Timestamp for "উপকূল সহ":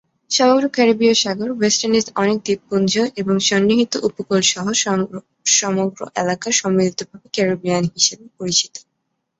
4.07-4.65